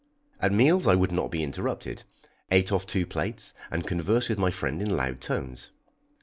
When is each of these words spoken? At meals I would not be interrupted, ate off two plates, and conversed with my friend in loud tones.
At 0.39 0.51
meals 0.51 0.87
I 0.87 0.95
would 0.95 1.11
not 1.11 1.29
be 1.29 1.43
interrupted, 1.43 2.05
ate 2.49 2.71
off 2.71 2.87
two 2.87 3.05
plates, 3.05 3.53
and 3.69 3.85
conversed 3.85 4.29
with 4.29 4.39
my 4.39 4.49
friend 4.49 4.81
in 4.81 4.97
loud 4.97 5.21
tones. 5.21 5.69